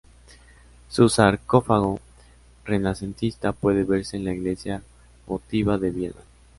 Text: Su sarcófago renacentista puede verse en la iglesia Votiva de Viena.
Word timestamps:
Su 0.89 1.09
sarcófago 1.09 1.99
renacentista 2.65 3.51
puede 3.51 3.83
verse 3.83 4.17
en 4.17 4.25
la 4.25 4.33
iglesia 4.33 4.81
Votiva 5.27 5.77
de 5.77 5.91
Viena. 5.91 6.21